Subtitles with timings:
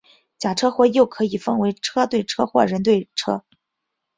[0.39, 3.45] 假车祸又可以分为车对车或人对车。